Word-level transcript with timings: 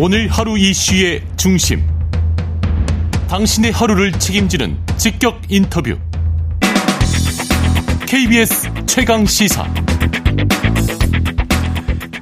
오늘 0.00 0.28
하루 0.28 0.56
이슈의 0.56 1.24
중심. 1.36 1.82
당신의 3.28 3.72
하루를 3.72 4.12
책임지는 4.12 4.78
직격 4.96 5.40
인터뷰. 5.48 5.98
KBS 8.06 8.70
최강 8.86 9.26
시사. 9.26 9.66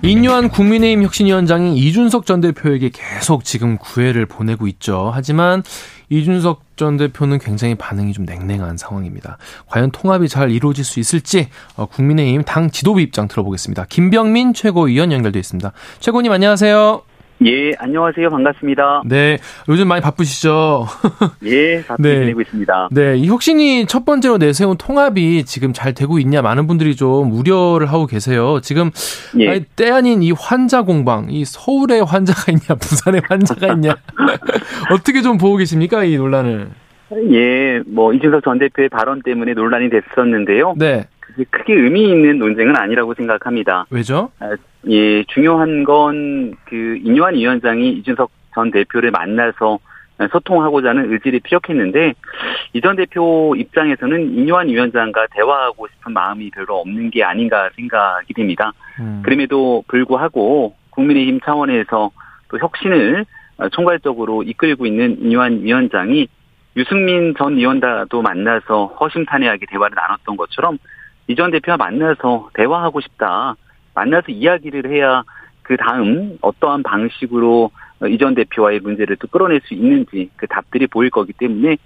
인요한 0.00 0.48
국민의힘 0.48 1.02
혁신위원장이 1.02 1.76
이준석 1.76 2.24
전 2.24 2.40
대표에게 2.40 2.92
계속 2.94 3.44
지금 3.44 3.76
구애를 3.76 4.24
보내고 4.24 4.66
있죠. 4.68 5.10
하지만 5.12 5.62
이준석 6.08 6.62
전 6.76 6.96
대표는 6.96 7.38
굉장히 7.40 7.74
반응이 7.74 8.14
좀 8.14 8.24
냉랭한 8.24 8.78
상황입니다. 8.78 9.36
과연 9.66 9.90
통합이 9.90 10.30
잘 10.30 10.50
이루어질 10.50 10.82
수 10.82 10.98
있을지 10.98 11.50
어, 11.76 11.84
국민의힘 11.84 12.42
당 12.44 12.70
지도부 12.70 13.02
입장 13.02 13.28
들어보겠습니다. 13.28 13.84
김병민 13.90 14.54
최고위원 14.54 15.12
연결돼 15.12 15.38
있습니다. 15.38 15.72
최고님 16.00 16.32
안녕하세요. 16.32 17.02
예, 17.44 17.72
안녕하세요. 17.78 18.30
반갑습니다. 18.30 19.02
네, 19.04 19.36
요즘 19.68 19.88
많이 19.88 20.00
바쁘시죠? 20.00 20.86
예, 21.44 21.82
바쁘게 21.86 22.08
네. 22.08 22.20
지내고 22.20 22.40
있습니다. 22.40 22.88
네, 22.92 23.16
이 23.16 23.28
혁신이 23.28 23.86
첫 23.86 24.06
번째로 24.06 24.38
내세운 24.38 24.76
통합이 24.78 25.44
지금 25.44 25.74
잘 25.74 25.92
되고 25.92 26.18
있냐 26.18 26.40
많은 26.40 26.66
분들이 26.66 26.96
좀 26.96 27.32
우려를 27.32 27.88
하고 27.88 28.06
계세요. 28.06 28.60
지금 28.62 28.90
예. 29.38 29.50
아니, 29.50 29.64
때 29.76 29.90
아닌 29.90 30.22
이 30.22 30.32
환자 30.32 30.82
공방, 30.82 31.26
이 31.28 31.44
서울에 31.44 32.00
환자가 32.00 32.52
있냐, 32.52 32.74
부산에 32.80 33.20
환자가 33.28 33.74
있냐, 33.74 33.94
어떻게 34.90 35.20
좀 35.20 35.36
보고 35.36 35.56
계십니까 35.56 36.04
이 36.04 36.16
논란을? 36.16 36.70
예, 37.30 37.80
뭐 37.86 38.12
이준석 38.12 38.42
전 38.44 38.58
대표의 38.58 38.88
발언 38.88 39.22
때문에 39.22 39.52
논란이 39.52 39.90
됐었는데요. 39.90 40.74
네. 40.76 41.06
크게 41.44 41.74
의미 41.74 42.08
있는 42.08 42.38
논쟁은 42.38 42.76
아니라고 42.76 43.14
생각합니다. 43.14 43.86
왜죠? 43.90 44.30
아, 44.40 44.54
예, 44.88 45.24
중요한 45.24 45.84
건 45.84 46.54
그 46.64 46.98
인유한 47.02 47.34
위원장이 47.34 47.90
이준석 47.98 48.30
전 48.54 48.70
대표를 48.70 49.10
만나서 49.10 49.78
소통하고자 50.32 50.90
하는 50.90 51.12
의지를 51.12 51.40
피력했는데 51.44 52.14
이 52.72 52.80
전 52.80 52.96
대표 52.96 53.54
입장에서는 53.56 54.32
인유한 54.34 54.68
위원장과 54.68 55.26
대화하고 55.32 55.86
싶은 55.88 56.12
마음이 56.12 56.50
별로 56.50 56.76
없는 56.80 57.10
게 57.10 57.22
아닌가 57.22 57.68
생각이 57.76 58.32
됩니다. 58.34 58.72
음. 59.00 59.22
그럼에도 59.24 59.84
불구하고 59.88 60.74
국민의힘 60.90 61.40
차원에서 61.44 62.10
또 62.48 62.58
혁신을 62.58 63.24
총괄적으로 63.72 64.42
이끌고 64.42 64.86
있는 64.86 65.18
인유한 65.20 65.62
위원장이 65.62 66.28
유승민 66.76 67.34
전 67.38 67.56
의원과도 67.56 68.20
만나서 68.22 68.86
허심탄회하게 69.00 69.66
대화를 69.70 69.94
나눴던 69.94 70.36
것처럼 70.36 70.78
이전 71.28 71.50
대표와 71.50 71.76
만나서 71.76 72.50
대화하고 72.54 73.00
싶다. 73.00 73.56
만나서 73.94 74.26
이야기를 74.28 74.90
해야 74.90 75.22
그 75.62 75.76
다음 75.76 76.38
어떠한 76.42 76.82
방식으로 76.82 77.70
이전 78.08 78.34
대표와의 78.34 78.80
문제를 78.80 79.16
또 79.16 79.26
끌어낼 79.26 79.60
수 79.64 79.74
있는지 79.74 80.30
그 80.36 80.46
답들이 80.46 80.86
보일 80.86 81.10
거기 81.10 81.32
때문에 81.32 81.76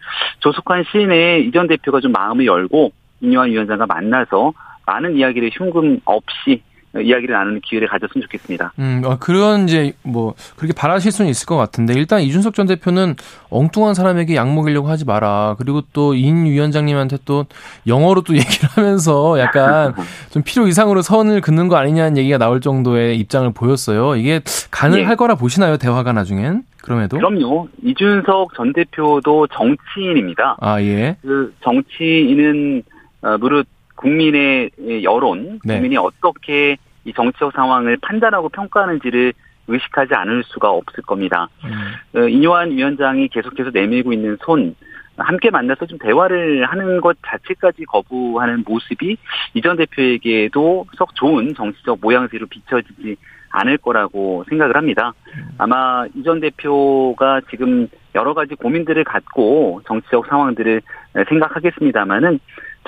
조속한 0.41 0.85
내에 1.09 1.41
이전 1.41 1.67
대표가 1.69 2.01
좀 2.01 2.13
마음을 2.13 2.47
열고 2.47 2.93
인요한 3.21 3.51
위원장과 3.51 3.87
만나서 3.87 4.53
많은 4.87 5.17
이야기를 5.17 5.51
흉금 5.53 6.01
없이 6.05 6.63
이야기를 6.95 7.35
나누는 7.35 7.61
기회를 7.61 7.89
가졌으면 7.89 8.23
좋겠습니다. 8.23 8.73
음, 8.81 9.03
어, 9.05 9.17
그런 9.19 9.65
이제 9.69 9.93
뭐 10.03 10.35
그렇게 10.57 10.73
바라실 10.75 11.13
수는 11.13 11.31
있을 11.31 11.47
것 11.47 11.57
같은데 11.57 11.93
일단 11.95 12.21
이준석 12.21 12.55
전 12.55 12.67
대표는 12.67 13.15
엉뚱한 13.51 13.95
사람에게 13.95 14.35
약 14.35 14.53
먹이려고 14.53 14.89
하지 14.89 15.05
마라. 15.05 15.55
그리고 15.59 15.83
또 15.93 16.15
인 16.15 16.45
위원장님한테 16.47 17.19
또 17.25 17.47
영어로 17.87 18.23
또 18.23 18.35
얘기를 18.37 18.69
하면서 18.71 19.39
약간 19.39 19.95
좀 20.31 20.43
필요 20.45 20.67
이상으로 20.67 21.03
선을 21.03 21.41
긋는 21.41 21.69
거 21.69 21.77
아니냐는 21.77 22.17
얘기가 22.17 22.39
나올 22.39 22.61
정도의 22.61 23.19
입장을 23.19 23.51
보였어요. 23.53 24.17
이게 24.17 24.41
가능할 24.71 25.13
예. 25.13 25.17
거라 25.17 25.35
보시나요? 25.37 25.77
대화가 25.77 26.13
나중엔? 26.13 26.65
그럼에도? 26.83 27.17
그럼요. 27.17 27.69
이준석 27.83 28.55
전 28.57 28.73
대표도 28.73 29.47
정치인입니다. 29.49 30.57
아, 30.61 30.81
예. 30.83 31.17
그 31.23 31.53
정치인은 31.63 32.83
어, 33.23 33.37
무릇 33.39 33.67
국민의 34.01 34.71
여론, 35.05 35.61
네. 35.65 35.75
국민이 35.75 35.97
어떻게 35.99 36.77
이 37.05 37.13
정치적 37.13 37.53
상황을 37.53 37.99
판단하고 38.01 38.49
평가하는지를 38.49 39.33
의식하지 39.69 40.15
않을 40.15 40.43
수가 40.45 40.71
없을 40.71 41.03
겁니다. 41.05 41.49
음. 41.65 42.19
어, 42.19 42.29
이뇨한 42.29 42.71
위원장이 42.71 43.29
계속해서 43.29 43.71
내밀고 43.73 44.13
있는 44.13 44.37
손, 44.43 44.75
함께 45.17 45.51
만나서 45.51 45.87
좀 45.87 45.99
대화를 45.99 46.65
하는 46.65 47.01
것 47.01 47.17
자체까지 47.27 47.85
거부하는 47.85 48.65
모습이 48.67 49.19
이전 49.55 49.77
대표에게도 49.77 50.87
썩 50.97 51.15
좋은 51.15 51.55
정치적 51.55 51.99
모양새로 52.01 52.47
비춰지지 52.47 53.17
않을 53.51 53.79
거라고 53.79 54.45
생각을 54.49 54.77
합니다. 54.77 55.13
음. 55.37 55.49
아마 55.59 56.07
이전 56.15 56.41
대표가 56.41 57.43
지금 57.51 57.87
여러 58.15 58.33
가지 58.33 58.55
고민들을 58.55 59.05
갖고 59.05 59.83
정치적 59.87 60.27
상황들을 60.27 60.81
생각하겠습니다만은 61.29 62.41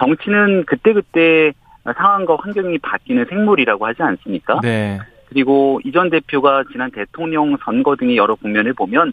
정치는 0.02 0.64
그때그때 0.64 1.52
상황과 1.96 2.36
환경이 2.40 2.78
바뀌는 2.78 3.26
생물이라고 3.26 3.86
하지 3.86 4.02
않습니까? 4.02 4.60
네. 4.62 4.98
그리고 5.28 5.80
이전 5.84 6.10
대표가 6.10 6.64
지난 6.70 6.90
대통령 6.90 7.56
선거 7.64 7.96
등의 7.96 8.16
여러 8.16 8.34
국면을 8.34 8.74
보면 8.74 9.12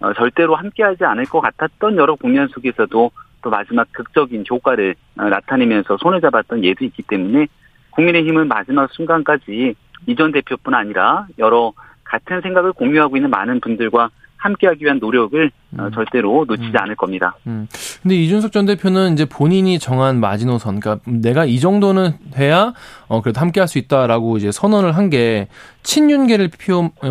어, 0.00 0.12
절대로 0.12 0.54
함께하지 0.54 1.04
않을 1.04 1.24
것 1.24 1.40
같았던 1.40 1.96
여러 1.96 2.14
국면 2.14 2.48
속에서도 2.48 3.10
또 3.42 3.50
마지막 3.50 3.90
극적인 3.92 4.44
효과를 4.48 4.94
어, 5.18 5.24
나타내면서 5.24 5.96
손을 5.96 6.20
잡았던 6.20 6.64
예도 6.64 6.84
있기 6.84 7.02
때문에 7.02 7.46
국민의힘은 7.90 8.46
마지막 8.46 8.92
순간까지 8.92 9.74
이전 10.06 10.32
대표뿐 10.32 10.74
아니라 10.74 11.26
여러 11.38 11.72
같은 12.04 12.42
생각을 12.42 12.72
공유하고 12.72 13.16
있는 13.16 13.30
많은 13.30 13.60
분들과 13.60 14.10
함께하기 14.46 14.84
위한 14.84 14.98
노력을 14.98 15.50
어, 15.78 15.82
음. 15.82 15.90
절대로 15.92 16.44
놓치지 16.48 16.68
음. 16.68 16.76
않을 16.76 16.96
겁니다. 16.96 17.36
음. 17.46 17.66
근데 18.02 18.14
이준석 18.16 18.52
전 18.52 18.66
대표는 18.66 19.12
이제 19.12 19.24
본인이 19.24 19.78
정한 19.78 20.20
마지노선, 20.20 20.80
그러니까 20.80 21.02
내가 21.10 21.44
이 21.44 21.60
정도는 21.60 22.12
돼야 22.32 22.72
어 23.08 23.20
그래도 23.22 23.40
함께할 23.40 23.68
수 23.68 23.78
있다라고 23.78 24.36
이제 24.38 24.50
선언을 24.52 24.96
한 24.96 25.06
게 25.06 25.46
친윤계를 25.84 26.50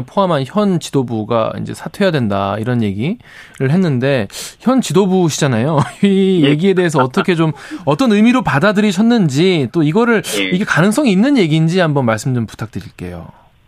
포함한 0.06 0.44
현 0.46 0.82
지도부가 0.82 1.54
이제 1.62 1.74
사퇴해야 1.74 2.12
된다 2.12 2.58
이런 2.60 2.84
얘기를 2.84 3.18
했는데 3.62 4.28
현 4.60 4.82
지도부시잖아요. 4.82 5.80
이 6.04 6.42
예. 6.44 6.50
얘기에 6.50 6.74
대해서 6.74 7.00
어떻게 7.00 7.36
좀 7.36 7.54
어떤 7.86 8.12
의미로 8.12 8.42
받아들이셨는지 8.42 9.70
또 9.72 9.82
이거를 9.82 10.24
예. 10.40 10.44
이게 10.50 10.66
가능성이 10.66 11.12
있는 11.12 11.38
얘기인지 11.38 11.80
한번 11.80 12.06
말씀 12.06 12.36
좀 12.36 12.46
부탁드릴게요. 12.46 13.28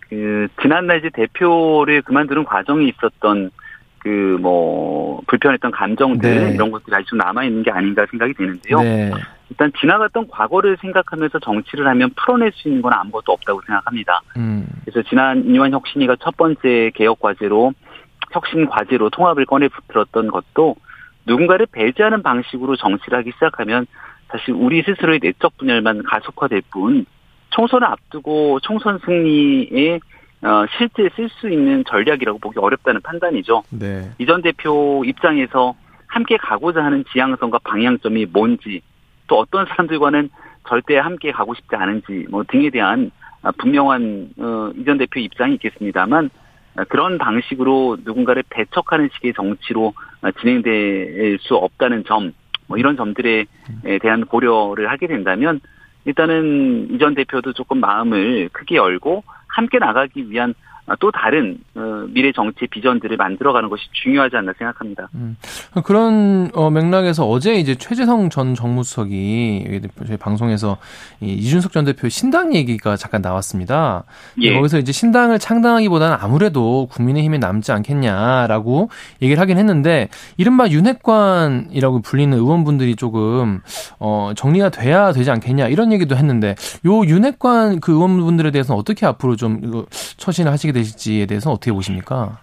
그 0.09 0.47
지난날 0.61 0.99
이제 0.99 1.09
대표를 1.09 2.01
그만두는 2.01 2.45
과정이 2.45 2.87
있었던 2.89 3.51
그 3.99 4.37
뭐 4.39 5.21
불편했던 5.27 5.71
감정들 5.71 6.35
네. 6.35 6.53
이런 6.53 6.71
것들이 6.71 6.95
아직 6.95 7.07
좀 7.07 7.17
남아 7.17 7.43
있는 7.43 7.63
게 7.63 7.71
아닌가 7.71 8.05
생각이 8.09 8.33
되는데요. 8.33 8.79
네. 8.79 9.11
일단 9.49 9.71
지나갔던 9.79 10.27
과거를 10.29 10.77
생각하면서 10.81 11.39
정치를 11.39 11.87
하면 11.87 12.11
풀어낼 12.15 12.51
수 12.53 12.67
있는 12.67 12.81
건 12.81 12.93
아무것도 12.93 13.31
없다고 13.31 13.61
생각합니다. 13.65 14.21
음. 14.37 14.67
그래서 14.85 15.07
지난 15.09 15.43
인유한 15.45 15.71
혁신이가 15.71 16.17
첫 16.21 16.35
번째 16.37 16.91
개혁 16.95 17.19
과제로 17.19 17.73
혁신 18.31 18.67
과제로 18.67 19.09
통합을 19.09 19.45
꺼내 19.45 19.69
들었던 19.87 20.27
것도 20.27 20.75
누군가를 21.25 21.65
배제하는 21.71 22.23
방식으로 22.23 22.75
정치를 22.75 23.19
하기 23.19 23.31
시작하면 23.33 23.87
사실 24.29 24.53
우리 24.53 24.83
스스로의 24.83 25.19
내적 25.21 25.57
분열만 25.57 26.03
가속화될 26.03 26.63
뿐 26.71 27.05
총선을 27.57 27.87
앞두고 27.87 28.59
총선 28.59 28.99
승리에 29.03 29.99
어, 30.43 30.65
실제 30.77 31.09
쓸 31.15 31.27
수 31.29 31.49
있는 31.49 31.83
전략이라고 31.85 32.37
보기 32.37 32.59
어렵다는 32.59 33.01
판단이죠. 33.01 33.63
네. 33.71 34.11
이전 34.19 34.43
대표 34.43 35.03
입장에서 35.03 35.73
함께 36.05 36.37
가고자 36.37 36.83
하는 36.83 37.03
지향성과 37.11 37.59
방향점이 37.63 38.27
뭔지 38.31 38.81
또 39.25 39.39
어떤 39.39 39.65
사람들과는 39.65 40.29
절대 40.69 40.97
함께 40.97 41.31
가고 41.31 41.55
싶지 41.55 41.75
않은지 41.75 42.27
뭐 42.29 42.43
등에 42.47 42.69
대한 42.69 43.09
분명한 43.57 44.29
어, 44.37 44.71
이전 44.77 44.99
대표 44.99 45.19
입장이 45.19 45.55
있겠습니다만 45.55 46.29
그런 46.89 47.17
방식으로 47.17 47.97
누군가를 48.05 48.43
배척하는 48.51 49.09
식의 49.15 49.33
정치로 49.33 49.93
진행될 50.39 51.39
수 51.41 51.55
없다는 51.55 52.03
점, 52.03 52.33
뭐 52.67 52.77
이런 52.77 52.95
점들에 52.95 53.45
대한 53.99 54.25
고려를 54.25 54.91
하게 54.91 55.07
된다면 55.07 55.59
일단은 56.07 56.87
이전 56.93 57.15
대표도 57.15 57.51
조금 57.51 57.81
마음을 57.81 58.49
크게 58.53 58.77
열고 58.77 59.23
함께 59.49 59.77
나가기 59.77 60.31
위한 60.31 60.53
또 60.99 61.11
다른 61.11 61.57
어, 61.75 62.05
미래 62.07 62.31
정치 62.31 62.65
비전들을 62.67 63.17
만들어가는 63.17 63.69
것이 63.69 63.83
중요하지 63.91 64.37
않나 64.37 64.53
생각합니다. 64.57 65.09
음, 65.15 65.35
그런 65.83 66.49
어, 66.53 66.69
맥락에서 66.69 67.27
어제 67.27 67.55
이제 67.55 67.75
최재성 67.75 68.29
전 68.29 68.55
정무수석이 68.55 69.81
저희 70.07 70.17
방송에서 70.17 70.77
이 71.19 71.33
이준석 71.33 71.73
전 71.73 71.83
대표 71.83 72.07
신당 72.07 72.55
얘기가 72.55 72.95
잠깐 72.95 73.21
나왔습니다. 73.21 74.05
예. 74.41 74.53
거기서 74.53 74.79
이제 74.79 74.93
신당을 74.93 75.39
창당하기보다는 75.39 76.17
아무래도 76.19 76.87
국민의힘에 76.91 77.37
남지 77.37 77.71
않겠냐라고 77.73 78.89
얘기를 79.21 79.41
하긴 79.41 79.57
했는데 79.57 80.07
이른바 80.37 80.69
윤핵관이라고 80.69 82.01
불리는 82.01 82.37
의원분들이 82.37 82.95
조금 82.95 83.59
어, 83.99 84.31
정리가 84.35 84.69
돼야 84.69 85.11
되지 85.11 85.31
않겠냐 85.31 85.67
이런 85.67 85.91
얘기도 85.91 86.15
했는데 86.15 86.55
요 86.85 87.05
윤핵관 87.05 87.81
그 87.81 87.91
의원분들에 87.91 88.51
대해서는 88.51 88.79
어떻게 88.79 89.05
앞으로 89.05 89.35
좀 89.35 89.85
처신을 90.17 90.51
하시게 90.51 90.76
되실지에 90.77 91.25
대해서 91.25 91.51
어떻게 91.51 91.71
보십니까? 91.71 92.39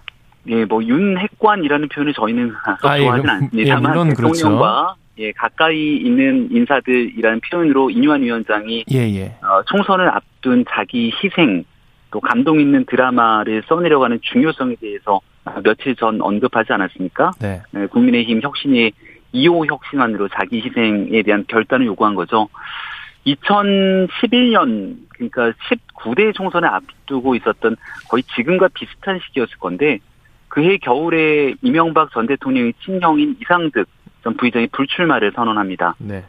예, 0.47 0.65
뭐 0.65 0.83
윤핵관이라는 0.85 1.89
표현을 1.89 2.15
저희는 2.15 2.53
아, 2.83 2.99
좋아하진 2.99 3.25
예, 3.27 3.31
않습니다만 3.31 4.11
예, 4.11 4.15
그렇죠. 4.15 4.33
대통령과 4.35 4.83
그렇죠. 4.83 5.05
예, 5.19 5.33
가까이 5.33 5.97
있는 5.97 6.49
인사들이라는 6.51 7.41
표현으로 7.51 7.91
이뉴한 7.91 8.23
위원장이 8.23 8.85
예, 8.93 8.99
예. 8.99 9.37
어, 9.43 9.63
총선을 9.67 10.09
앞둔 10.09 10.65
자기 10.69 11.13
희생 11.23 11.65
또 12.11 12.21
감동 12.21 12.61
있는 12.61 12.85
드라마를 12.87 13.63
써내려가는 13.67 14.21
중요성에 14.23 14.77
대해서 14.81 15.21
며칠 15.63 15.97
전 15.97 16.21
언급하지 16.21 16.73
않았습니까? 16.73 17.33
네. 17.41 17.63
네, 17.73 17.87
국민의힘 17.87 18.41
혁신이 18.43 18.93
2호 19.35 19.69
혁신안으로 19.69 20.29
자기 20.29 20.63
희생에 20.63 21.23
대한 21.23 21.45
결단을 21.49 21.87
요구한 21.87 22.15
거죠. 22.15 22.49
2011년 23.27 24.97
그러니까 25.31 25.59
19대 25.69 26.35
총선에 26.35 26.67
앞두고 26.67 27.35
있었던 27.37 27.77
거의 28.09 28.23
지금과 28.35 28.69
비슷한 28.75 29.19
시기였을 29.21 29.59
건데 29.59 29.99
그해 30.49 30.79
겨울에 30.79 31.55
이명박 31.63 32.11
전 32.13 32.27
대통령의 32.27 32.75
친형인 32.85 33.37
이상득 33.41 33.89
전 34.23 34.37
부의장이 34.37 34.69
불출마를 34.69 35.33
선언합니다. 35.33 35.97
네. 35.99 36.25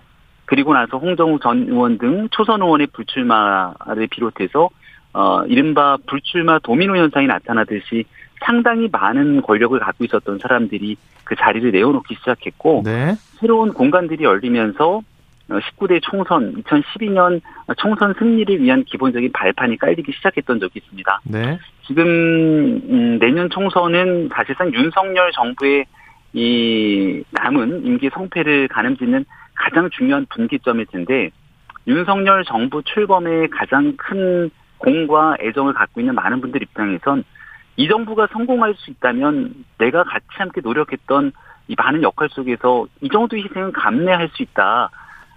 그리고 0.45 0.73
나서 0.73 0.97
홍정우 0.97 1.39
전 1.39 1.67
의원 1.67 1.97
등 1.97 2.27
초선 2.31 2.61
의원의 2.61 2.87
불출마를 2.87 4.07
비롯해서 4.09 4.69
어 5.13 5.45
이른바 5.45 5.97
불출마 6.07 6.59
도미노 6.59 6.97
현상이 6.97 7.27
나타나듯이 7.27 8.05
상당히 8.43 8.89
많은 8.91 9.41
권력을 9.41 9.79
갖고 9.79 10.03
있었던 10.05 10.39
사람들이 10.39 10.97
그 11.23 11.35
자리를 11.35 11.71
내어놓기 11.71 12.15
시작했고 12.15 12.83
네. 12.85 13.15
새로운 13.39 13.73
공간들이 13.73 14.23
열리면서 14.23 15.01
19대 15.49 16.01
총선 16.01 16.55
2012년 16.63 17.41
총선 17.77 18.13
승리를 18.17 18.61
위한 18.61 18.83
기본적인 18.83 19.31
발판이 19.31 19.77
깔리기 19.77 20.11
시작했던 20.13 20.59
적이 20.59 20.79
있습니다. 20.79 21.21
네. 21.25 21.59
지금 21.85 22.05
음, 22.05 23.19
내년 23.19 23.49
총선은 23.49 24.29
사실상 24.33 24.73
윤석열 24.73 25.31
정부의 25.31 25.85
이 26.33 27.23
남은 27.31 27.85
임기 27.85 28.09
성패를 28.13 28.67
가늠짓는 28.67 29.25
가장 29.53 29.89
중요한 29.91 30.25
분기점일 30.29 30.87
텐데 30.87 31.29
윤석열 31.87 32.43
정부 32.43 32.81
출범에 32.83 33.47
가장 33.47 33.95
큰 33.97 34.49
공과 34.77 35.37
애정을 35.39 35.73
갖고 35.73 36.01
있는 36.01 36.15
많은 36.15 36.41
분들 36.41 36.61
입장에선 36.61 37.23
이 37.77 37.87
정부가 37.87 38.27
성공할 38.31 38.73
수 38.75 38.91
있다면 38.91 39.53
내가 39.77 40.03
같이 40.03 40.25
함께 40.31 40.61
노력했던 40.61 41.31
이 41.67 41.75
많은 41.77 42.03
역할 42.03 42.29
속에서 42.29 42.87
이 43.01 43.09
정도 43.09 43.37
희생은 43.37 43.71
감내할 43.71 44.29
수 44.29 44.43
있다. 44.43 44.89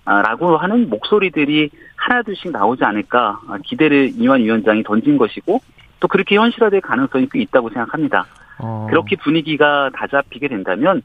라고 0.09 0.57
하는 0.57 0.89
목소리들이 0.89 1.71
하나둘씩 1.97 2.51
나오지 2.51 2.83
않을까 2.83 3.41
기대를 3.65 4.13
이완 4.17 4.41
위원장이 4.41 4.83
던진 4.83 5.19
것이고 5.19 5.61
또 6.01 6.09
그렇게 6.09 6.37
현실화될 6.37 6.81
가능성이 6.81 7.29
꽤 7.31 7.41
있다고 7.41 7.69
생각합니다. 7.69 8.27
어. 8.59 8.87
그렇게 8.89 9.17
분위기가 9.17 9.91
다 9.93 10.07
잡히게 10.07 10.49
된다면 10.49 11.03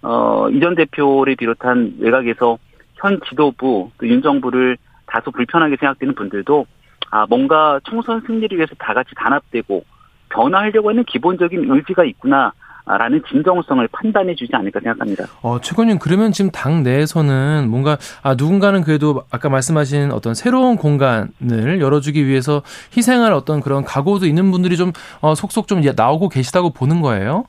어, 0.00 0.48
이전 0.50 0.74
대표를 0.74 1.36
비롯한 1.36 1.96
외곽에서 1.98 2.58
현 2.94 3.20
지도부 3.28 3.90
또 3.98 4.06
윤 4.06 4.22
정부를 4.22 4.78
다소 5.04 5.30
불편하게 5.30 5.76
생각되는 5.76 6.14
분들도 6.14 6.66
아 7.10 7.26
뭔가 7.28 7.78
총선 7.84 8.20
승리를 8.22 8.56
위해서 8.56 8.74
다 8.78 8.94
같이 8.94 9.10
단합되고 9.16 9.84
변화하려고 10.30 10.88
하는 10.90 11.04
기본적인 11.04 11.70
의지가 11.70 12.04
있구나. 12.04 12.52
라는 12.86 13.20
진정성을 13.28 13.88
판단해 13.90 14.34
주지 14.36 14.54
않을까 14.54 14.78
생각합니다. 14.78 15.24
어, 15.42 15.60
최고님, 15.60 15.98
그러면 15.98 16.30
지금 16.30 16.52
당 16.52 16.84
내에서는 16.84 17.66
뭔가, 17.68 17.98
아, 18.22 18.34
누군가는 18.34 18.80
그래도 18.82 19.24
아까 19.32 19.48
말씀하신 19.48 20.12
어떤 20.12 20.34
새로운 20.34 20.76
공간을 20.76 21.80
열어주기 21.80 22.26
위해서 22.26 22.62
희생할 22.96 23.32
어떤 23.32 23.60
그런 23.60 23.82
각오도 23.82 24.26
있는 24.26 24.52
분들이 24.52 24.76
좀, 24.76 24.92
어, 25.20 25.34
속속 25.34 25.66
좀 25.66 25.82
나오고 25.96 26.28
계시다고 26.28 26.70
보는 26.70 27.00
거예요? 27.00 27.46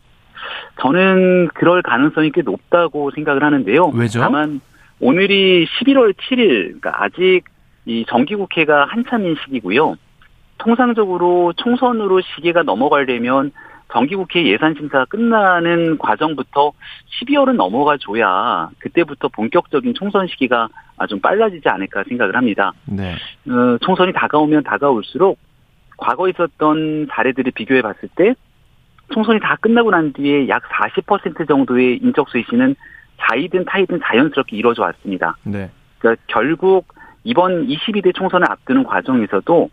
저는 0.82 1.50
그럴 1.54 1.84
가능성이 1.84 2.32
꽤 2.32 2.42
높다고 2.42 3.12
생각을 3.12 3.44
하는데요. 3.44 3.92
왜죠? 3.94 4.20
다만, 4.20 4.60
오늘이 5.00 5.68
11월 5.68 6.16
7일, 6.16 6.80
그러니까 6.82 7.04
아직 7.04 7.44
이 7.86 8.06
정기국회가 8.10 8.86
한참인 8.86 9.36
시기고요. 9.46 9.98
통상적으로 10.58 11.54
총선으로 11.58 12.22
시기가 12.22 12.64
넘어가려면 12.64 13.52
정기국회 13.92 14.46
예산심사가 14.46 15.06
끝나는 15.06 15.98
과정부터 15.98 16.74
12월은 17.22 17.54
넘어가 17.56 17.98
줘야 17.98 18.70
그때부터 18.80 19.30
본격적인 19.30 19.94
총선 19.94 20.28
시기가 20.28 20.68
좀 21.08 21.20
빨라지지 21.20 21.70
않을까 21.70 22.04
생각을 22.08 22.36
합니다. 22.36 22.74
네. 22.86 23.16
어, 23.48 23.78
총선이 23.82 24.14
다가오면 24.14 24.64
다가올수록 24.64 25.38
과거에 25.98 26.32
있었던 26.32 27.08
사례들을 27.10 27.52
비교해 27.54 27.82
봤을 27.82 28.10
때 28.16 28.36
총선이 29.14 29.40
다 29.40 29.56
끝나고 29.60 29.92
난 29.92 30.12
뒤에 30.14 30.50
약 30.50 30.64
40% 30.64 31.48
정도의 31.48 31.98
인적 31.98 32.30
쇄신은 32.30 32.76
자이든 33.20 33.66
타이든 33.66 34.02
자연스럽게 34.04 34.58
이루어져 34.58 34.84
왔습니다. 34.84 35.38
네. 35.44 35.70
그러니까 36.00 36.22
결국 36.28 36.88
이번 37.24 37.68
22대 37.68 38.14
총선을 38.16 38.50
앞두는 38.50 38.84
과정에서도 38.84 39.70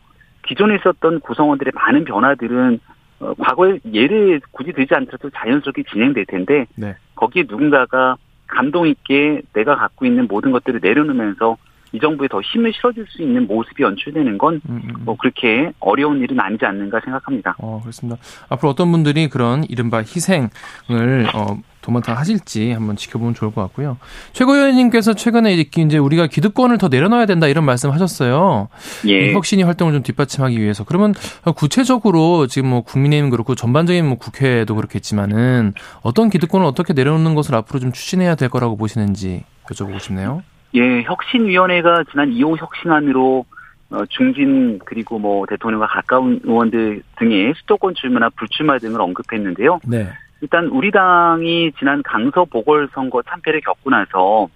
기존에 0.47 0.77
있었던 0.77 1.21
구성원들의 1.21 1.73
많은 1.75 2.05
변화들은 2.05 2.81
어, 3.21 3.35
과거에 3.39 3.79
예를 3.93 4.41
굳이 4.51 4.73
들지 4.73 4.95
않더라도 4.95 5.31
자연스럽게 5.31 5.85
진행될 5.91 6.27
텐데 6.27 6.67
네. 6.77 6.97
거기에 7.15 7.45
누군가가 7.49 8.17
감동 8.47 8.87
있게 8.87 9.43
내가 9.53 9.77
갖고 9.77 10.07
있는 10.07 10.27
모든 10.29 10.53
것들을 10.53 10.81
내려놓으면서 10.83 11.57
이 11.93 12.01
정부에 12.01 12.27
더 12.27 12.41
힘을 12.41 12.73
실어줄 12.73 13.07
수 13.09 13.23
있는 13.23 13.47
모습이 13.47 13.83
연출되는 13.83 14.37
건뭐 14.37 14.61
음, 14.69 14.83
음, 14.85 15.07
음. 15.09 15.17
그렇게 15.17 15.71
어려운 15.79 16.21
일은 16.21 16.41
아니지 16.41 16.65
않는가 16.67 16.99
생각합니다. 17.01 17.55
어 17.59 17.81
그렇습니다. 17.81 18.21
앞으로 18.49 18.71
어떤 18.71 18.91
분들이 18.91 19.29
그런 19.29 19.63
이른바 19.69 19.99
희생을 19.99 21.27
어 21.35 21.57
도맡아 21.85 22.15
하실지 22.15 22.73
한번 22.73 22.97
지켜보면 22.97 23.35
좋을 23.35 23.53
것 23.53 23.61
같고요. 23.63 23.99
최고위원님께서 24.33 25.13
최근에 25.13 25.53
이제 25.53 25.99
우리가 25.99 26.27
기득권을 26.27 26.79
더 26.79 26.89
내려놔야 26.89 27.27
된다 27.27 27.47
이런 27.47 27.65
말씀하셨어요. 27.67 28.69
예. 29.07 29.33
혁신이 29.35 29.63
활동을 29.65 29.93
좀 29.93 30.03
뒷받침하기 30.03 30.59
위해서 30.59 30.85
그러면 30.85 31.15
구체적으로 31.55 32.47
지금 32.47 32.71
뭐 32.71 32.81
국민의힘 32.81 33.29
그렇고 33.29 33.55
전반적인 33.55 34.07
뭐 34.07 34.17
국회도 34.17 34.75
그렇겠지만은 34.75 35.75
어떤 36.01 36.31
기득권을 36.31 36.65
어떻게 36.65 36.95
내려놓는 36.95 37.35
것을 37.35 37.55
앞으로 37.55 37.81
좀 37.81 37.93
추진해야 37.93 38.35
될 38.35 38.49
거라고 38.49 38.79
보시는지 38.79 39.45
여쭤보고 39.65 40.01
싶네요. 40.01 40.43
예, 40.75 41.03
혁신위원회가 41.03 42.05
지난 42.11 42.31
2호 42.31 42.59
혁신안으로 42.59 43.45
어, 43.91 44.07
중진 44.09 44.81
그리고 44.87 45.19
뭐 45.19 45.45
대통령과 45.47 45.87
가까운 45.87 46.41
의원들 46.43 47.03
등의 47.19 47.53
수도권 47.59 47.95
출마나 47.95 48.31
불출마 48.31 48.79
등을 48.79 49.01
언급했는데요. 49.01 49.81
네. 49.85 50.09
일단 50.41 50.67
우리 50.67 50.91
당이 50.91 51.73
지난 51.79 52.03
강서 52.03 52.45
보궐선거 52.45 53.23
참패를 53.23 53.61
겪고 53.63 53.91
나서 53.91 54.49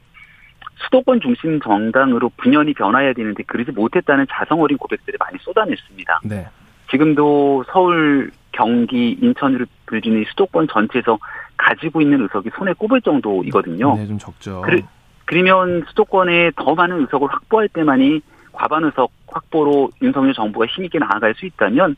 수도권 0.85 1.21
중심 1.21 1.61
정당으로 1.61 2.31
분연이 2.37 2.75
변화해야 2.75 3.13
되는데 3.13 3.43
그러지 3.45 3.73
못했다는 3.73 4.27
자성 4.31 4.61
어린 4.61 4.79
고백들을 4.79 5.17
많이 5.19 5.39
쏟아냈습니다. 5.41 6.21
네. 6.25 6.47
지금도 6.91 7.65
서울, 7.73 8.31
경기, 8.53 9.19
인천을 9.21 9.67
불리는 9.87 10.25
수도권 10.31 10.69
전체에서 10.69 11.19
가지고 11.57 12.01
있는 12.01 12.23
의석이 12.23 12.51
손에 12.57 12.73
꼽을 12.75 13.01
정도이거든요. 13.03 13.97
네, 13.97 14.07
좀 14.07 14.19
적죠. 14.19 14.63
그래, 14.63 14.83
그러면 15.25 15.85
수도권에 15.89 16.53
더 16.57 16.75
많은 16.75 17.01
의석을 17.01 17.29
확보할 17.29 17.69
때만이 17.69 18.21
과반 18.53 18.85
의석 18.85 19.11
확보로 19.27 19.91
윤석열 20.01 20.33
정부가 20.33 20.67
힘있게 20.67 20.99
나아갈 20.99 21.35
수 21.35 21.47
있다면 21.47 21.97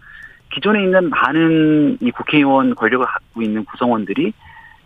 기존에 0.52 0.82
있는 0.82 1.10
많은 1.10 1.98
이 2.00 2.10
국회의원 2.10 2.74
권력을 2.74 3.04
갖고 3.06 3.42
있는 3.42 3.64
구성원들이 3.64 4.32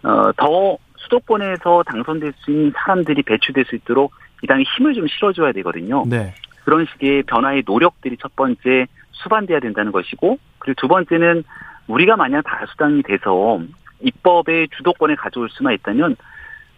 어 0.03 0.33
더 0.37 0.79
수도권에서 1.05 1.83
당선될 1.87 2.33
수 2.39 2.51
있는 2.51 2.73
사람들이 2.77 3.23
배출될 3.23 3.65
수 3.67 3.77
있도록 3.77 4.13
이 4.43 4.47
당이 4.47 4.65
힘을 4.77 4.95
좀 4.95 5.07
실어줘야 5.07 5.53
되거든요. 5.53 6.05
네. 6.07 6.35
그런 6.65 6.87
식의 6.93 7.25
변화의 7.25 7.63
노력들이 7.67 8.17
첫 8.21 8.35
번째 8.37 8.87
수반돼야 9.13 9.61
된다는 9.61 9.93
것이고 9.93 10.39
그리고 10.59 10.81
두 10.81 10.89
번째는 10.89 11.45
우리가 11.87 12.17
만약 12.17 12.43
다수당이 12.43 13.03
돼서 13.03 13.61
입법의 14.01 14.69
주도권을 14.77 15.17
가져올 15.17 15.49
수만 15.51 15.75
있다면 15.75 16.17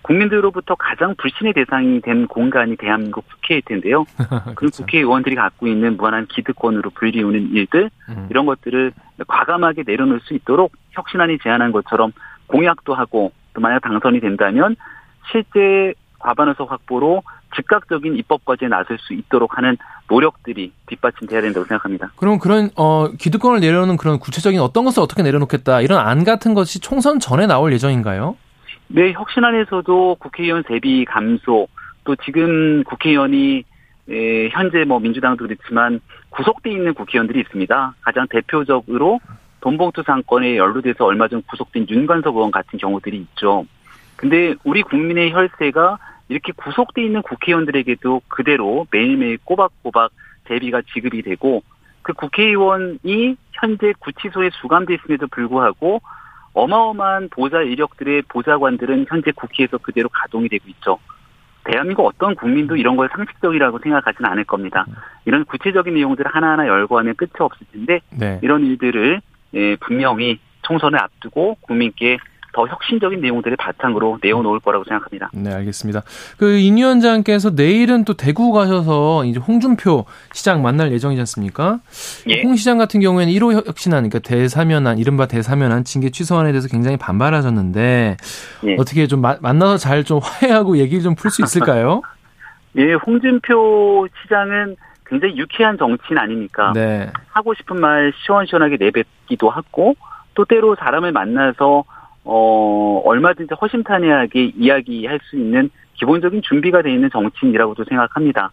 국민들로부터 0.07 0.77
가장 0.77 1.15
불신의 1.17 1.53
대상이 1.53 2.01
된 2.01 2.29
공간이 2.29 2.77
대한민국 2.77 3.25
국회일 3.29 3.61
텐데요. 3.63 4.05
그 4.17 4.55
그렇죠. 4.55 4.85
국회의원들이 4.85 5.35
갖고 5.35 5.67
있는 5.67 5.97
무한한 5.97 6.27
기득권으로 6.27 6.91
불리우는 6.91 7.51
일들 7.53 7.91
음. 8.11 8.27
이런 8.31 8.47
것들을 8.47 8.93
과감하게 9.27 9.83
내려놓을 9.85 10.21
수 10.21 10.35
있도록 10.35 10.73
혁신안이 10.93 11.39
제안한 11.43 11.73
것처럼 11.73 12.13
공약도 12.47 12.95
하고 12.95 13.33
또 13.53 13.61
만약 13.61 13.81
당선이 13.81 14.21
된다면 14.21 14.77
실제 15.33 15.93
과반의석 16.21 16.71
확보로 16.71 17.23
즉각적인 17.57 18.17
입법 18.17 18.45
과제에 18.45 18.69
나설 18.69 18.99
수 18.99 19.13
있도록 19.13 19.59
하는 19.59 19.77
노력들이 20.09 20.73
뒷받침돼야 20.87 21.41
된다고 21.41 21.67
생각합니다. 21.67 22.13
그럼 22.17 22.39
그런 22.39 22.71
어 22.77 23.11
기득권을 23.11 23.59
내려놓는 23.61 23.97
그런 23.97 24.21
구체적인 24.21 24.61
어떤 24.61 24.85
것을 24.85 25.03
어떻게 25.03 25.23
내려놓겠다 25.23 25.81
이런 25.81 25.99
안 25.99 26.23
같은 26.23 26.55
것이 26.55 26.79
총선 26.79 27.19
전에 27.19 27.47
나올 27.47 27.73
예정인가요? 27.73 28.37
네, 28.89 29.13
혁신안에서도 29.13 30.17
국회의원 30.21 30.63
대비 30.63 31.05
감소, 31.05 31.67
또 32.05 32.15
지금 32.17 32.85
국회의원이 32.85 33.65
에, 34.09 34.49
현재 34.51 34.85
뭐 34.85 35.01
민주당도 35.01 35.47
그렇지만 35.47 36.01
구속돼 36.31 36.71
있는 36.71 36.95
국회의원들이 36.95 37.41
있습니다. 37.41 37.95
가장 38.01 38.29
대표적으로 38.29 39.19
돈봉투 39.61 40.05
사건에 40.05 40.57
연루돼서 40.57 41.05
얼마 41.05 41.27
전 41.27 41.43
구속된 41.43 41.89
윤관석 41.89 42.37
의원 42.37 42.53
같은 42.53 42.79
경우들이 42.79 43.17
있죠. 43.17 43.67
근데 44.15 44.55
우리 44.63 44.83
국민의 44.83 45.33
혈세가 45.33 45.99
이렇게 46.29 46.53
구속돼 46.53 47.03
있는 47.03 47.23
국회의원들에게도 47.23 48.23
그대로 48.29 48.87
매일매일 48.93 49.39
꼬박꼬박 49.45 50.13
대비가 50.45 50.83
지급이 50.93 51.23
되고 51.23 51.65
그 52.03 52.13
국회의원이 52.13 53.37
현재 53.53 53.93
구치소에 53.99 54.51
수감돼 54.61 54.95
있음에도 54.95 55.27
불구하고 55.27 56.01
어마어마한 56.57 57.29
보좌 57.29 57.61
이력들의 57.61 58.23
보좌관들은 58.29 59.07
현재 59.09 59.31
국회에서 59.33 59.77
그대로 59.79 60.09
가동이 60.09 60.49
되고 60.49 60.65
있죠. 60.69 60.99
대한민국 61.65 62.07
어떤 62.07 62.35
국민도 62.35 62.77
이런 62.77 62.97
걸 62.97 63.11
상식적이라고 63.13 63.79
생각하지는 63.81 64.31
않을 64.31 64.45
겁니다. 64.45 64.87
이런 65.27 65.45
구체적인 65.45 65.93
내용들을 65.95 66.35
하나하나 66.35 66.67
열거하면 66.67 67.15
끝이 67.17 67.33
없을 67.41 67.67
텐데 67.73 68.01
네. 68.11 68.41
이런 68.43 68.65
일들을 68.65 69.21
예, 69.55 69.77
분명히 69.77 70.39
총선을 70.63 70.99
앞두고 71.01 71.59
국민께 71.61 72.19
더 72.57 72.67
혁신적인 72.67 73.21
내용들을 73.21 73.55
바탕으로 73.59 74.19
내어놓을 74.23 74.61
거라고 74.61 74.83
생각합니다. 74.85 75.29
네, 75.35 75.53
알겠습니다. 75.53 76.01
그 76.39 76.57
인 76.59 76.79
위원장께서 76.79 77.51
내일은 77.51 78.05
또 78.07 78.15
대구 78.15 78.51
가셔서 78.51 79.27
이제 79.27 79.39
홍준표 79.39 80.07
시장 80.33 80.63
만날 80.63 80.91
예정이지 80.91 81.21
않습니까? 81.21 81.81
예. 82.29 82.43
홍 82.43 82.57
시장 82.57 82.79
같은 82.79 83.01
경우에는 83.01 83.31
1호 83.35 83.67
혁신안, 83.69 84.09
그러니까 84.09 84.21
대사면안, 84.21 84.97
이른바 84.97 85.27
대사면안 85.27 85.85
징계 85.85 86.09
취소안에 86.09 86.51
대해서 86.53 86.67
굉장히 86.69 86.97
반발하셨는데 86.97 88.17
예. 88.65 88.77
어떻게 88.79 89.07
좀 89.07 89.21
마, 89.21 89.37
만나서 89.41 89.77
잘 89.77 90.03
좀 90.07 90.21
화해하고 90.23 90.79
얘기를 90.79 91.03
좀 91.03 91.15
풀 91.15 91.31
수 91.31 91.43
있을까요? 91.43 92.01
예, 92.79 92.95
홍준표 92.95 94.07
시장은 94.23 94.77
굉장히 95.07 95.37
유쾌한 95.37 95.77
정치인 95.79 96.17
아닙니까? 96.19 96.73
네. 96.75 97.11
하고 97.31 97.53
싶은 97.55 97.81
말 97.81 98.13
시원시원하게 98.25 98.77
내뱉기도 98.79 99.51
하고 99.51 99.95
또 100.35 100.45
때로 100.45 100.75
사람을 100.77 101.13
만나서 101.13 101.85
어, 102.27 103.03
얼마든지 103.05 103.55
허심탄회하게 103.55 104.53
이야기할 104.57 105.21
수 105.23 105.37
있는 105.37 105.71
기본적인 105.95 106.43
준비가 106.43 106.83
되어 106.83 106.93
있는 106.93 107.09
정치인이라고도 107.11 107.85
생각합니다. 107.85 108.51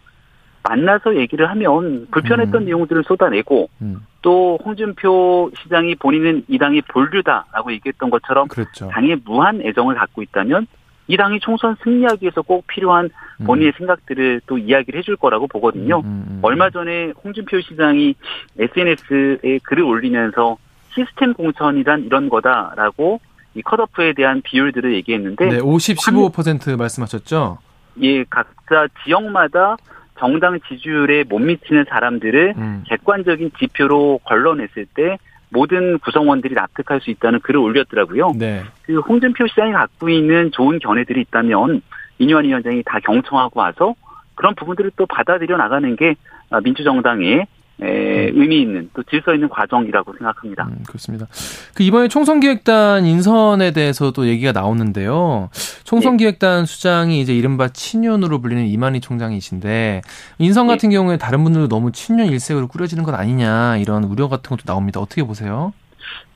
만나서 0.66 1.16
얘기를 1.16 1.50
하면 1.50 2.06
불편했던 2.10 2.62
음. 2.62 2.64
내용들을 2.64 3.02
쏟아내고 3.04 3.68
음. 3.82 4.06
또 4.22 4.58
홍준표 4.64 5.50
시장이 5.62 5.96
본인은 5.96 6.44
이 6.48 6.56
당의 6.56 6.82
본류다라고 6.88 7.72
얘기했던 7.72 8.08
것처럼 8.08 8.48
그렇죠. 8.48 8.88
당에 8.88 9.16
무한 9.24 9.60
애정을 9.60 9.94
갖고 9.96 10.22
있다면 10.22 10.66
이 11.06 11.18
당이 11.18 11.40
총선 11.40 11.76
승리하기 11.82 12.22
위해서 12.22 12.40
꼭 12.40 12.66
필요한 12.66 13.10
음. 13.40 13.46
본인의 13.46 13.72
음. 13.72 13.78
생각들을 13.78 14.40
또 14.46 14.56
이야기를 14.56 15.00
해줄 15.00 15.16
거라고 15.16 15.46
보거든요. 15.48 15.98
음, 15.98 16.24
음, 16.28 16.38
얼마 16.40 16.70
전에 16.70 17.12
홍준표 17.22 17.60
시장이 17.60 18.14
SNS에 18.58 19.58
글을 19.64 19.82
올리면서 19.82 20.56
시스템 20.94 21.34
공천이란 21.34 22.04
이런 22.04 22.30
거다라고 22.30 23.20
이 23.54 23.62
컷오프에 23.62 24.14
대한 24.14 24.42
비율들을 24.42 24.94
얘기했는데 24.94 25.48
네, 25.48 25.60
50, 25.60 25.98
15% 25.98 26.76
말씀하셨죠? 26.76 27.58
예, 28.02 28.24
각자 28.24 28.88
지역마다 29.04 29.76
정당 30.18 30.58
지지율에 30.68 31.24
못 31.28 31.38
미치는 31.38 31.86
사람들을 31.88 32.54
음. 32.56 32.84
객관적인 32.88 33.52
지표로 33.58 34.20
걸러냈을 34.24 34.86
때 34.94 35.18
모든 35.50 35.98
구성원들이 36.00 36.54
납득할 36.54 37.00
수 37.00 37.10
있다는 37.10 37.40
글을 37.40 37.60
올렸더라고요. 37.60 38.32
네. 38.36 38.64
그 38.82 38.98
홍준표 39.00 39.46
시장이 39.46 39.72
갖고 39.72 40.08
있는 40.08 40.50
좋은 40.52 40.80
견해들이 40.80 41.20
있다면 41.22 41.82
이뇨한 42.18 42.44
위원장이 42.44 42.82
다 42.84 42.98
경청하고 43.00 43.60
와서 43.60 43.94
그런 44.34 44.54
부분들을 44.56 44.92
또 44.96 45.06
받아들여 45.06 45.56
나가는 45.56 45.94
게 45.96 46.16
민주정당의 46.62 47.46
에, 47.82 48.28
음. 48.30 48.40
의미 48.40 48.62
있는 48.62 48.88
또 48.94 49.02
질서 49.02 49.34
있는 49.34 49.48
과정이라고 49.48 50.12
생각합니다. 50.12 50.64
음, 50.64 50.84
그렇습니다. 50.86 51.26
그 51.74 51.82
이번에 51.82 52.08
총선기획단 52.08 53.04
인선에 53.04 53.72
대해서도 53.72 54.28
얘기가 54.28 54.52
나오는데요. 54.52 55.50
총선기획단 55.84 56.60
네. 56.60 56.66
수장이 56.66 57.20
이제 57.20 57.34
이른바 57.34 57.68
친윤으로 57.68 58.40
불리는 58.40 58.66
이만희 58.66 59.00
총장이신데 59.00 60.02
인선 60.38 60.66
같은 60.68 60.90
네. 60.90 60.94
경우에 60.94 61.16
다른 61.16 61.42
분들도 61.42 61.68
너무 61.68 61.90
친윤 61.90 62.28
일색으로 62.28 62.68
꾸려지는 62.68 63.02
것 63.02 63.14
아니냐 63.14 63.78
이런 63.78 64.04
우려 64.04 64.28
같은 64.28 64.50
것도 64.50 64.62
나옵니다. 64.66 65.00
어떻게 65.00 65.24
보세요? 65.24 65.72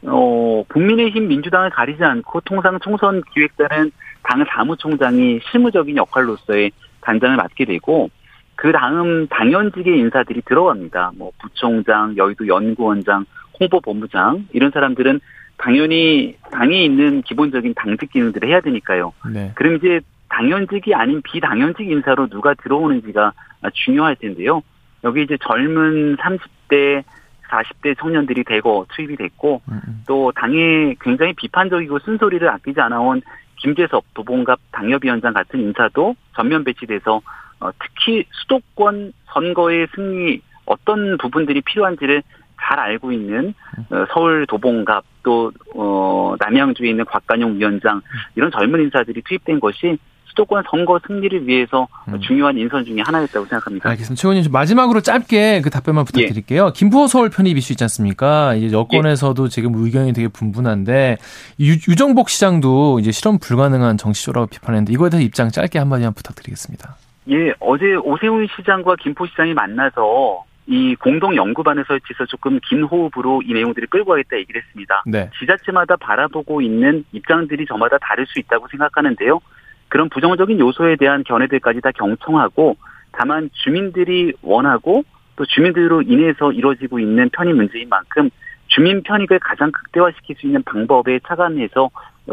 어, 0.06 0.64
국민의힘 0.68 1.28
민주당을 1.28 1.70
가리지 1.70 2.02
않고 2.02 2.40
통상 2.40 2.78
총선 2.80 3.22
기획단은 3.34 3.92
당 4.22 4.44
사무총장이 4.44 5.40
실무적인 5.50 5.96
역할로서의 5.96 6.72
단장을 7.00 7.36
맡게 7.36 7.64
되고 7.64 8.10
그 8.58 8.72
다음 8.72 9.28
당연직의 9.28 9.96
인사들이 10.00 10.42
들어갑니다. 10.42 11.12
뭐 11.16 11.30
부총장, 11.40 12.16
여의도 12.16 12.48
연구원장, 12.48 13.24
홍보본부장 13.60 14.48
이런 14.52 14.72
사람들은 14.72 15.20
당연히 15.58 16.36
당에 16.50 16.82
있는 16.82 17.22
기본적인 17.22 17.74
당직 17.74 18.10
기능들을 18.10 18.48
해야 18.48 18.60
되니까요. 18.60 19.12
네. 19.32 19.52
그럼 19.54 19.76
이제 19.76 20.00
당연직이 20.28 20.92
아닌 20.92 21.22
비당연직 21.22 21.88
인사로 21.88 22.26
누가 22.26 22.52
들어오는지가 22.54 23.32
중요할 23.74 24.16
텐데요. 24.16 24.62
여기 25.04 25.22
이제 25.22 25.38
젊은 25.40 26.16
30대 26.16 27.04
40대 27.48 27.96
청년들이 27.96 28.42
대거 28.42 28.86
투입이 28.88 29.16
됐고 29.16 29.62
음, 29.70 29.80
음. 29.86 30.02
또 30.08 30.32
당에 30.34 30.96
굉장히 31.00 31.32
비판적이고 31.34 32.00
쓴소리를 32.00 32.46
아끼지 32.48 32.80
않아온 32.80 33.22
김재섭 33.60 34.02
도봉갑 34.14 34.58
당협위원장 34.72 35.32
같은 35.32 35.60
인사도 35.60 36.16
전면 36.34 36.64
배치돼서 36.64 37.16
어, 37.16 37.20
특히 37.60 38.24
수도권 38.32 39.12
선거의 39.26 39.86
승리 39.94 40.40
어떤 40.66 41.18
부분들이 41.18 41.60
필요한지를 41.60 42.22
잘 42.60 42.78
알고 42.78 43.12
있는 43.12 43.54
어, 43.90 44.04
서울 44.12 44.46
도봉갑 44.46 45.04
또 45.22 45.52
어, 45.74 46.34
남양주에 46.38 46.90
있는 46.90 47.04
곽관용 47.04 47.58
위원장 47.58 48.02
이런 48.34 48.50
젊은 48.50 48.80
인사들이 48.82 49.22
투입된 49.22 49.60
것이 49.60 49.98
수도권 50.26 50.64
선거 50.70 51.00
승리를 51.06 51.48
위해서 51.48 51.88
음. 52.08 52.20
중요한 52.20 52.56
인선 52.58 52.84
중의 52.84 53.02
하나였다고 53.02 53.46
생각합니다. 53.46 53.88
알겠습니다. 53.90 54.20
최원님 54.20 54.52
마지막으로 54.52 55.00
짧게 55.00 55.62
그 55.62 55.70
답변만 55.70 56.04
부탁드릴게요. 56.04 56.66
예. 56.66 56.72
김부호 56.74 57.06
서울 57.08 57.30
편입 57.30 57.56
이슈 57.56 57.72
있지 57.72 57.84
않습니까? 57.84 58.54
이제 58.54 58.76
여권에서도 58.76 59.44
예. 59.44 59.48
지금 59.48 59.72
의견이 59.74 60.12
되게 60.12 60.28
분분한데 60.28 61.16
유, 61.60 61.72
유정복 61.72 62.28
시장도 62.28 63.00
이제 63.00 63.10
실험 63.10 63.38
불가능한 63.38 63.96
정치조라고 63.96 64.46
비판했는데 64.46 64.92
이거에 64.92 65.10
대해서 65.10 65.26
입장 65.26 65.50
짧게 65.50 65.78
한마디만 65.78 66.14
부탁드리겠습니다. 66.14 66.96
예, 67.30 67.52
어제 67.60 67.94
오세훈 67.94 68.46
시장과 68.56 68.96
김포 68.96 69.26
시장이 69.26 69.54
만나서 69.54 70.44
이 70.66 70.94
공동 70.96 71.34
연구반을 71.34 71.84
설치해서 71.86 72.26
조금 72.26 72.58
긴 72.68 72.82
호흡으로 72.82 73.42
이 73.42 73.52
내용들을 73.52 73.88
끌고 73.88 74.10
가겠다 74.12 74.36
얘기를 74.38 74.62
했습니다. 74.62 75.02
네. 75.06 75.30
지자체마다 75.38 75.96
바라보고 75.96 76.60
있는 76.60 77.04
입장들이 77.12 77.66
저마다 77.66 77.96
다를 77.98 78.26
수 78.26 78.38
있다고 78.38 78.68
생각하는데요. 78.68 79.40
그런 79.88 80.08
부정적인 80.10 80.58
요소에 80.58 80.96
대한 80.96 81.24
견해들까지 81.24 81.80
다 81.80 81.90
경청하고 81.92 82.76
다만 83.12 83.48
주민들이 83.52 84.34
원하고 84.42 85.04
또 85.36 85.46
주민들로 85.46 86.02
인해서 86.02 86.52
이루어지고 86.52 86.98
있는 86.98 87.30
편의 87.30 87.54
문제인 87.54 87.88
만큼 87.88 88.28
주민 88.66 89.02
편익을 89.02 89.38
가장 89.38 89.72
극대화시킬 89.72 90.36
수 90.36 90.46
있는 90.46 90.62
방법에 90.64 91.18
차관해서 91.26 91.90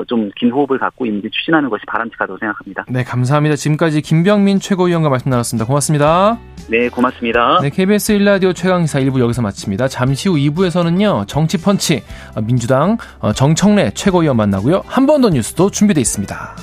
좀 0.08 0.30
긴 0.36 0.52
호흡을 0.52 0.78
갖고 0.80 1.06
있는지 1.06 1.30
추진하는 1.32 1.70
것이 1.70 1.84
바람직하다고 1.88 2.38
생각합니다. 2.40 2.86
네, 2.90 3.04
감사합니다. 3.04 3.56
지금까지 3.56 4.02
김병민 4.02 4.60
최고위원과 4.60 5.10
말씀 5.10 5.30
나눴습니다. 5.32 5.66
고맙습니다. 5.66 6.38
네, 6.70 6.90
고맙습니다. 6.90 7.60
네, 7.62 7.70
KBS 7.70 8.18
1라디오 8.18 8.54
최강시사 8.56 9.00
1부 9.00 9.20
여기서 9.20 9.42
마칩니다. 9.42 9.88
잠시 9.88 10.30
후 10.30 10.36
2부에서는요, 10.36 11.28
정치펀치, 11.28 12.04
민주당 12.44 12.98
어, 13.20 13.32
정청래 13.34 13.92
최고위원 13.92 14.36
만나고요. 14.38 14.84
한 14.86 15.06
번 15.06 15.22
더 15.22 15.30
뉴스도 15.30 15.70
준비되어 15.72 16.02
있습니다. 16.02 16.56